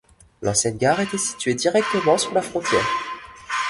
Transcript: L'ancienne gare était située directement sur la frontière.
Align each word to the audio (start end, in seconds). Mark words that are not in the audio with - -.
L'ancienne 0.41 0.79
gare 0.79 1.01
était 1.01 1.19
située 1.19 1.53
directement 1.53 2.17
sur 2.17 2.33
la 2.33 2.41
frontière. 2.41 2.89